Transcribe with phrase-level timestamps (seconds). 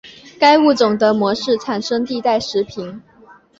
[0.39, 3.03] 该物种的模式产地在石屏。